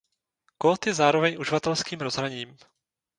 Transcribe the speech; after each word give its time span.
Kód 0.57 0.87
je 0.87 0.93
zároveň 0.93 1.37
uživatelským 1.39 1.99
rozhraním. 1.99 2.57